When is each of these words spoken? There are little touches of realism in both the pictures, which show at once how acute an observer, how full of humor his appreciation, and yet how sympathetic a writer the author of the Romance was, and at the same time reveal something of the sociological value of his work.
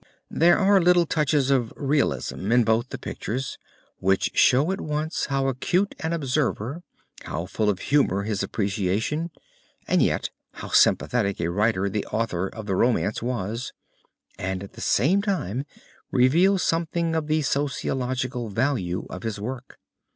There 0.31 0.57
are 0.57 0.81
little 0.81 1.05
touches 1.05 1.51
of 1.51 1.71
realism 1.75 2.51
in 2.51 2.63
both 2.63 2.89
the 2.89 2.97
pictures, 2.97 3.59
which 3.99 4.31
show 4.33 4.71
at 4.71 4.81
once 4.81 5.27
how 5.27 5.47
acute 5.47 5.93
an 5.99 6.11
observer, 6.11 6.81
how 7.25 7.45
full 7.45 7.69
of 7.69 7.77
humor 7.77 8.23
his 8.23 8.41
appreciation, 8.41 9.29
and 9.87 10.01
yet 10.01 10.31
how 10.53 10.69
sympathetic 10.69 11.39
a 11.39 11.51
writer 11.51 11.87
the 11.87 12.07
author 12.07 12.47
of 12.47 12.65
the 12.65 12.75
Romance 12.75 13.21
was, 13.21 13.73
and 14.39 14.63
at 14.63 14.73
the 14.73 14.81
same 14.81 15.21
time 15.21 15.67
reveal 16.09 16.57
something 16.57 17.13
of 17.15 17.27
the 17.27 17.43
sociological 17.43 18.49
value 18.49 19.05
of 19.11 19.21
his 19.21 19.39
work. 19.39 19.77